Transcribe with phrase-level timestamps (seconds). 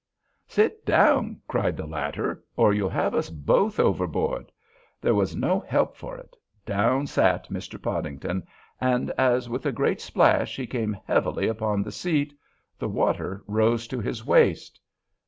[0.47, 4.51] "Sit down!" cried the latter, "or you'll have us both overboard."
[4.99, 6.35] There was no help for it;
[6.65, 7.79] down sat Mr.
[7.79, 8.47] Podington;
[8.79, 12.33] and, as with a great splash he came heavily upon the seat,
[12.79, 14.79] the water rose to his waist.